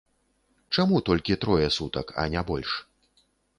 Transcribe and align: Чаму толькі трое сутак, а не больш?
Чаму 0.77 1.01
толькі 1.09 1.37
трое 1.45 1.69
сутак, 1.77 2.17
а 2.25 2.27
не 2.37 2.45
больш? 2.51 2.71